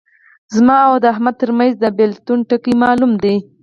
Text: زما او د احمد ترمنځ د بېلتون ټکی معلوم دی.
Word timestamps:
زما 0.55 0.77
او 0.87 0.93
د 1.03 1.05
احمد 1.13 1.35
ترمنځ 1.41 1.73
د 1.79 1.85
بېلتون 1.97 2.39
ټکی 2.49 2.73
معلوم 2.83 3.11
دی. 3.23 3.35